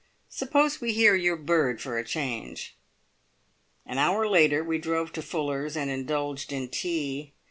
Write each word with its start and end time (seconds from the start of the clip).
Suppose 0.29 0.81
we 0.81 0.93
hear 0.93 1.13
your 1.13 1.35
bird 1.37 1.79
for 1.79 1.99
a 1.99 2.03
change?" 2.03 2.75
An 3.85 3.99
hour 3.99 4.27
later 4.27 4.63
we 4.63 4.79
drove 4.79 5.13
to 5.13 5.21
Fuller's 5.21 5.77
and 5.77 5.91
indulged 5.91 6.51
in 6.51 6.69
tea. 6.69 7.33